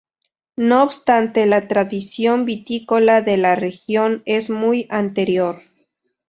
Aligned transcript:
No 0.55 0.81
obstante 0.81 1.45
la 1.45 1.67
tradición 1.67 2.45
vitícola 2.45 3.21
de 3.21 3.37
la 3.37 3.53
región 3.53 4.23
es 4.25 4.49
muy 4.49 4.87
anterior. 4.89 5.61